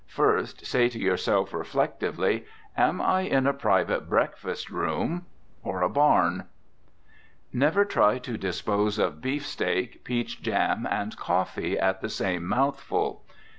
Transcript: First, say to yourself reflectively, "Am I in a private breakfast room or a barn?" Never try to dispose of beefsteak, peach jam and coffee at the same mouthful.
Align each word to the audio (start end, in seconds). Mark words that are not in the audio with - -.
First, 0.07 0.65
say 0.65 0.89
to 0.89 0.97
yourself 0.97 1.53
reflectively, 1.53 2.45
"Am 2.75 2.99
I 2.99 3.21
in 3.21 3.45
a 3.45 3.53
private 3.53 4.09
breakfast 4.09 4.71
room 4.71 5.27
or 5.61 5.83
a 5.83 5.89
barn?" 5.89 6.45
Never 7.53 7.85
try 7.85 8.17
to 8.17 8.35
dispose 8.35 8.97
of 8.97 9.21
beefsteak, 9.21 10.03
peach 10.03 10.41
jam 10.41 10.87
and 10.89 11.15
coffee 11.17 11.77
at 11.77 12.01
the 12.01 12.09
same 12.09 12.47
mouthful. 12.47 13.21